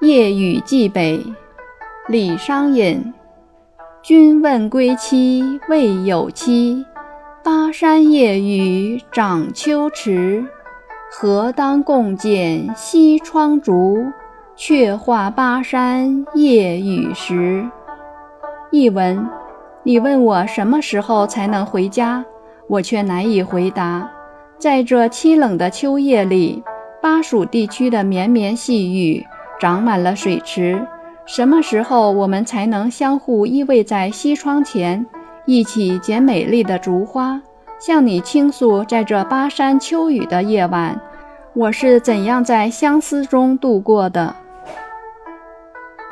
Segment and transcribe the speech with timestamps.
[0.00, 1.20] 夜雨寄北，
[2.06, 3.12] 李商隐。
[4.00, 6.86] 君问归期未有期，
[7.42, 10.44] 巴山夜雨涨秋池。
[11.10, 13.98] 何当共剪西窗烛，
[14.54, 17.68] 却话巴山夜雨时。
[18.70, 19.28] 译文：
[19.82, 22.24] 你问我什么时候才能回家，
[22.68, 24.08] 我却难以回答。
[24.58, 26.62] 在这凄冷的秋夜里，
[27.02, 29.26] 巴蜀地区的绵绵细雨。
[29.58, 30.80] 长满了水池，
[31.26, 35.04] 什么时候我们才能相互依偎在西窗前，
[35.46, 37.40] 一起捡美丽的竹花，
[37.80, 41.00] 向你倾诉，在这巴山秋雨的夜晚，
[41.54, 44.34] 我是怎样在相思中度过的？